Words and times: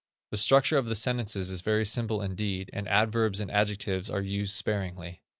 The 0.31 0.37
structure 0.37 0.79
of 0.79 0.87
the 0.87 0.95
sentences 0.95 1.51
is 1.51 1.61
very 1.61 1.85
simple 1.85 2.23
indeed, 2.23 2.71
and 2.73 2.87
adverbs 2.89 3.39
and 3.39 3.51
adjectives 3.51 4.09
are 4.09 4.19
used 4.23 4.55
sparingly. 4.55 5.21